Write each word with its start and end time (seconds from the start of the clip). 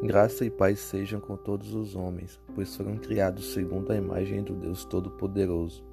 Graça 0.00 0.44
e 0.44 0.50
paz 0.50 0.78
sejam 0.78 1.18
com 1.18 1.36
todos 1.36 1.74
os 1.74 1.96
homens, 1.96 2.40
pois 2.54 2.76
foram 2.76 2.96
criados 2.96 3.52
segundo 3.52 3.90
a 3.90 3.96
imagem 3.96 4.44
do 4.44 4.54
Deus 4.54 4.84
Todo-Poderoso. 4.84 5.84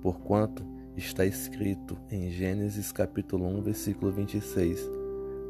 Porquanto 0.00 0.64
está 0.96 1.26
escrito 1.26 1.98
em 2.08 2.30
Gênesis 2.30 2.92
capítulo 2.92 3.44
1, 3.46 3.62
versículo 3.62 4.12
26, 4.12 4.88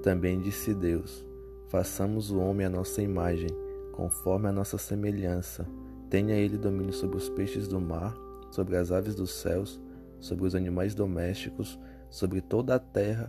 também 0.03 0.41
disse 0.41 0.73
Deus: 0.73 1.23
Façamos 1.69 2.31
o 2.31 2.39
homem 2.39 2.65
à 2.65 2.71
nossa 2.71 3.03
imagem, 3.03 3.51
conforme 3.93 4.49
a 4.49 4.53
nossa 4.53 4.79
semelhança. 4.79 5.69
Tenha 6.09 6.35
ele 6.35 6.57
domínio 6.57 6.95
sobre 6.95 7.19
os 7.19 7.29
peixes 7.29 7.69
do 7.69 7.79
mar, 7.79 8.17
sobre 8.51 8.79
as 8.79 8.91
aves 8.91 9.15
dos 9.15 9.33
céus, 9.33 9.79
sobre 10.19 10.47
os 10.47 10.55
animais 10.55 10.95
domésticos, 10.95 11.79
sobre 12.09 12.41
toda 12.41 12.75
a 12.75 12.79
terra 12.79 13.29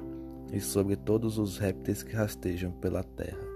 e 0.54 0.62
sobre 0.62 0.96
todos 0.96 1.38
os 1.38 1.58
répteis 1.58 2.02
que 2.02 2.16
rastejam 2.16 2.72
pela 2.72 3.04
terra. 3.04 3.53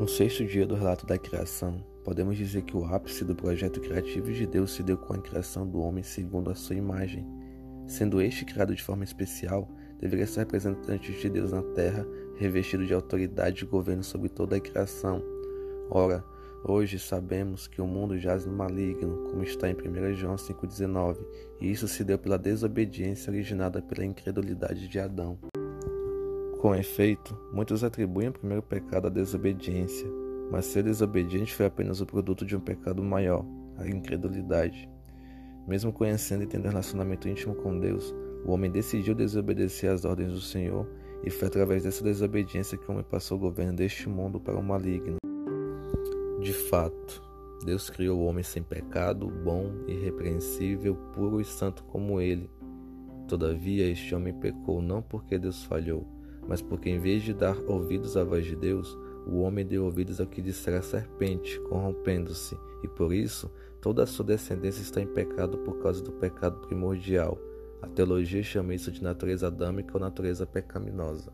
No 0.00 0.08
sexto 0.08 0.46
dia 0.46 0.66
do 0.66 0.74
relato 0.74 1.04
da 1.04 1.18
criação, 1.18 1.84
podemos 2.02 2.34
dizer 2.34 2.62
que 2.62 2.74
o 2.74 2.86
ápice 2.86 3.22
do 3.22 3.36
projeto 3.36 3.82
criativo 3.82 4.32
de 4.32 4.46
Deus 4.46 4.72
se 4.72 4.82
deu 4.82 4.96
com 4.96 5.12
a 5.12 5.20
criação 5.20 5.68
do 5.68 5.78
homem 5.78 6.02
segundo 6.02 6.50
a 6.50 6.54
sua 6.54 6.74
imagem. 6.74 7.22
Sendo 7.86 8.18
este 8.22 8.46
criado 8.46 8.74
de 8.74 8.82
forma 8.82 9.04
especial, 9.04 9.70
deveria 10.00 10.26
ser 10.26 10.40
representante 10.40 11.12
de 11.12 11.28
Deus 11.28 11.52
na 11.52 11.62
terra, 11.74 12.06
revestido 12.38 12.86
de 12.86 12.94
autoridade 12.94 13.62
e 13.62 13.66
governo 13.66 14.02
sobre 14.02 14.30
toda 14.30 14.56
a 14.56 14.60
criação. 14.60 15.22
Ora, 15.90 16.24
hoje 16.64 16.98
sabemos 16.98 17.66
que 17.66 17.82
o 17.82 17.86
mundo 17.86 18.18
jaz 18.18 18.46
no 18.46 18.54
maligno, 18.54 19.28
como 19.28 19.42
está 19.42 19.68
em 19.68 19.74
1 19.74 20.14
João 20.14 20.36
5,19, 20.36 21.18
e 21.60 21.70
isso 21.70 21.86
se 21.86 22.02
deu 22.04 22.18
pela 22.18 22.38
desobediência 22.38 23.30
originada 23.30 23.82
pela 23.82 24.06
incredulidade 24.06 24.88
de 24.88 24.98
Adão. 24.98 25.38
Com 26.60 26.74
efeito, 26.74 27.34
muitos 27.54 27.82
atribuem 27.82 28.28
o 28.28 28.32
primeiro 28.32 28.62
pecado 28.62 29.06
à 29.06 29.10
desobediência, 29.10 30.06
mas 30.50 30.66
ser 30.66 30.82
desobediente 30.82 31.54
foi 31.54 31.64
apenas 31.64 32.02
o 32.02 32.06
produto 32.06 32.44
de 32.44 32.54
um 32.54 32.60
pecado 32.60 33.02
maior, 33.02 33.46
a 33.78 33.88
incredulidade. 33.88 34.86
Mesmo 35.66 35.90
conhecendo 35.90 36.42
e 36.42 36.46
tendo 36.46 36.68
relacionamento 36.68 37.26
íntimo 37.30 37.54
com 37.54 37.80
Deus, 37.80 38.14
o 38.44 38.52
homem 38.52 38.70
decidiu 38.70 39.14
desobedecer 39.14 39.90
às 39.90 40.04
ordens 40.04 40.32
do 40.32 40.40
Senhor 40.42 40.86
e 41.24 41.30
foi 41.30 41.48
através 41.48 41.84
dessa 41.84 42.04
desobediência 42.04 42.76
que 42.76 42.86
o 42.86 42.92
homem 42.92 43.06
passou 43.08 43.38
o 43.38 43.40
governo 43.40 43.72
deste 43.72 44.06
mundo 44.06 44.38
para 44.38 44.58
o 44.58 44.62
maligno. 44.62 45.16
De 46.42 46.52
fato, 46.52 47.22
Deus 47.64 47.88
criou 47.88 48.20
o 48.20 48.26
homem 48.26 48.44
sem 48.44 48.62
pecado, 48.62 49.26
bom, 49.28 49.72
irrepreensível, 49.88 50.94
puro 51.14 51.40
e 51.40 51.44
santo 51.44 51.82
como 51.84 52.20
ele. 52.20 52.50
Todavia, 53.26 53.88
este 53.88 54.14
homem 54.14 54.34
pecou 54.34 54.82
não 54.82 55.00
porque 55.00 55.38
Deus 55.38 55.64
falhou, 55.64 56.19
mas 56.50 56.60
porque 56.60 56.90
em 56.90 56.98
vez 56.98 57.22
de 57.22 57.32
dar 57.32 57.56
ouvidos 57.68 58.16
à 58.16 58.24
voz 58.24 58.44
de 58.44 58.56
Deus, 58.56 58.98
o 59.24 59.38
homem 59.38 59.64
deu 59.64 59.84
ouvidos 59.84 60.20
ao 60.20 60.26
que 60.26 60.42
dissera 60.42 60.80
a 60.80 60.82
serpente, 60.82 61.60
corrompendo-se, 61.60 62.58
e 62.82 62.88
por 62.88 63.14
isso 63.14 63.48
toda 63.80 64.02
a 64.02 64.06
sua 64.06 64.24
descendência 64.24 64.82
está 64.82 65.00
em 65.00 65.06
pecado 65.06 65.58
por 65.58 65.78
causa 65.78 66.02
do 66.02 66.10
pecado 66.10 66.58
primordial. 66.66 67.38
A 67.80 67.86
teologia 67.86 68.42
chama 68.42 68.74
isso 68.74 68.90
de 68.90 69.00
natureza 69.00 69.46
adâmica 69.46 69.92
ou 69.94 70.00
natureza 70.00 70.44
pecaminosa. 70.44 71.32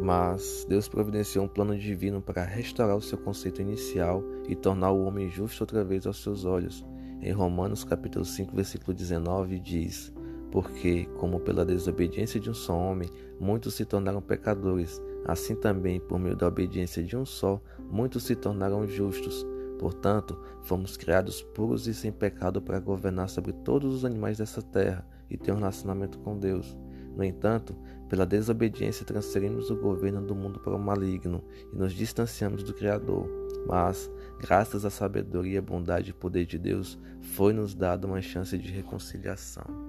Mas 0.00 0.64
Deus 0.68 0.88
providenciou 0.88 1.44
um 1.44 1.48
plano 1.48 1.76
divino 1.76 2.22
para 2.22 2.44
restaurar 2.44 2.96
o 2.96 3.02
seu 3.02 3.18
conceito 3.18 3.60
inicial 3.60 4.22
e 4.48 4.54
tornar 4.54 4.92
o 4.92 5.02
homem 5.02 5.28
justo 5.28 5.64
outra 5.64 5.82
vez 5.82 6.06
aos 6.06 6.22
seus 6.22 6.44
olhos. 6.44 6.86
Em 7.20 7.32
Romanos 7.32 7.82
capítulo 7.82 8.24
5, 8.24 8.54
versículo 8.54 8.94
19 8.94 9.58
diz: 9.58 10.12
porque, 10.50 11.06
como 11.18 11.40
pela 11.40 11.64
desobediência 11.64 12.40
de 12.40 12.50
um 12.50 12.54
só 12.54 12.76
homem, 12.76 13.08
muitos 13.38 13.74
se 13.74 13.84
tornaram 13.84 14.20
pecadores, 14.20 15.00
assim 15.24 15.54
também, 15.54 16.00
por 16.00 16.18
meio 16.18 16.36
da 16.36 16.46
obediência 16.46 17.02
de 17.02 17.16
um 17.16 17.24
só, 17.24 17.60
muitos 17.90 18.24
se 18.24 18.34
tornaram 18.34 18.86
justos. 18.86 19.46
Portanto, 19.78 20.38
fomos 20.62 20.96
criados 20.96 21.42
puros 21.42 21.86
e 21.86 21.94
sem 21.94 22.10
pecado 22.10 22.60
para 22.60 22.80
governar 22.80 23.28
sobre 23.28 23.52
todos 23.52 23.94
os 23.94 24.04
animais 24.04 24.38
dessa 24.38 24.60
terra 24.60 25.06
e 25.30 25.36
ter 25.36 25.52
um 25.52 25.56
relacionamento 25.56 26.18
com 26.18 26.38
Deus. 26.38 26.76
No 27.14 27.22
entanto, 27.24 27.76
pela 28.08 28.24
desobediência 28.26 29.04
transferimos 29.04 29.70
o 29.70 29.76
governo 29.76 30.24
do 30.24 30.34
mundo 30.34 30.60
para 30.60 30.74
o 30.74 30.78
maligno 30.78 31.44
e 31.72 31.76
nos 31.76 31.92
distanciamos 31.92 32.62
do 32.62 32.72
Criador. 32.72 33.28
Mas, 33.66 34.10
graças 34.40 34.84
à 34.84 34.90
sabedoria, 34.90 35.60
bondade 35.60 36.10
e 36.10 36.14
poder 36.14 36.46
de 36.46 36.58
Deus, 36.58 36.98
foi-nos 37.20 37.74
dada 37.74 38.06
uma 38.06 38.22
chance 38.22 38.56
de 38.56 38.70
reconciliação. 38.72 39.87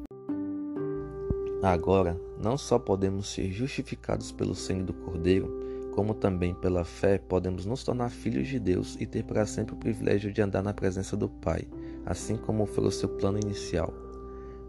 Agora, 1.61 2.19
não 2.41 2.57
só 2.57 2.79
podemos 2.79 3.27
ser 3.27 3.51
justificados 3.51 4.31
pelo 4.31 4.55
sangue 4.55 4.83
do 4.83 4.93
Cordeiro, 4.93 5.91
como 5.93 6.13
também 6.13 6.53
pela 6.53 6.85
fé 6.85 7.17
podemos 7.17 7.65
nos 7.65 7.83
tornar 7.83 8.09
filhos 8.09 8.47
de 8.47 8.57
Deus 8.57 8.95
e 8.97 9.05
ter 9.05 9.23
para 9.23 9.45
sempre 9.45 9.73
o 9.73 9.77
privilégio 9.77 10.31
de 10.31 10.41
andar 10.41 10.63
na 10.63 10.73
presença 10.73 11.17
do 11.17 11.27
Pai, 11.27 11.67
assim 12.05 12.37
como 12.37 12.65
foi 12.65 12.85
o 12.85 12.91
seu 12.91 13.09
plano 13.09 13.37
inicial. 13.37 13.93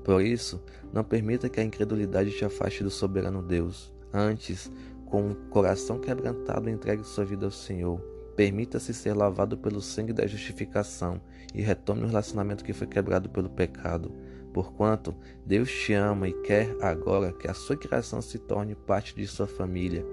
Por 0.02 0.20
isso, 0.20 0.60
não 0.92 1.04
permita 1.04 1.48
que 1.48 1.60
a 1.60 1.64
incredulidade 1.64 2.32
te 2.32 2.44
afaste 2.44 2.82
do 2.82 2.90
soberano 2.90 3.40
Deus. 3.40 3.92
Antes, 4.12 4.68
com 5.06 5.22
o 5.22 5.30
um 5.30 5.34
coração 5.50 6.00
quebrantado, 6.00 6.68
entregue 6.68 7.04
sua 7.04 7.24
vida 7.24 7.46
ao 7.46 7.52
Senhor. 7.52 8.00
Permita-se 8.34 8.92
ser 8.92 9.12
lavado 9.12 9.56
pelo 9.56 9.80
sangue 9.80 10.12
da 10.12 10.26
justificação 10.26 11.20
e 11.54 11.60
retome 11.60 12.02
o 12.02 12.06
relacionamento 12.06 12.64
que 12.64 12.72
foi 12.72 12.88
quebrado 12.88 13.28
pelo 13.28 13.50
pecado. 13.50 14.12
Porquanto 14.52 15.14
Deus 15.46 15.70
te 15.70 15.92
ama 15.92 16.28
e 16.28 16.32
quer 16.42 16.76
agora 16.80 17.32
que 17.32 17.48
a 17.48 17.54
sua 17.54 17.76
criação 17.76 18.20
se 18.20 18.38
torne 18.38 18.74
parte 18.74 19.14
de 19.14 19.26
sua 19.26 19.46
família. 19.46 20.04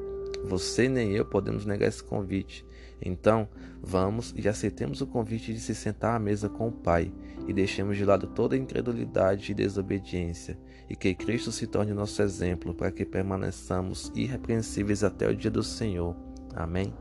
Você 0.45 0.87
nem 0.87 1.13
eu 1.13 1.25
podemos 1.25 1.65
negar 1.65 1.87
esse 1.87 2.03
convite. 2.03 2.65
Então, 3.01 3.47
vamos 3.81 4.33
e 4.35 4.47
aceitemos 4.47 5.01
o 5.01 5.07
convite 5.07 5.53
de 5.53 5.59
se 5.59 5.75
sentar 5.75 6.15
à 6.15 6.19
mesa 6.19 6.49
com 6.49 6.67
o 6.67 6.71
Pai 6.71 7.11
e 7.47 7.53
deixemos 7.53 7.97
de 7.97 8.05
lado 8.05 8.27
toda 8.27 8.57
incredulidade 8.57 9.51
e 9.51 9.55
desobediência, 9.55 10.59
e 10.89 10.95
que 10.95 11.13
Cristo 11.13 11.51
se 11.51 11.67
torne 11.67 11.93
nosso 11.93 12.21
exemplo 12.21 12.73
para 12.73 12.91
que 12.91 13.05
permaneçamos 13.05 14.11
irrepreensíveis 14.15 15.03
até 15.03 15.29
o 15.29 15.35
dia 15.35 15.51
do 15.51 15.63
Senhor. 15.63 16.15
Amém. 16.55 16.93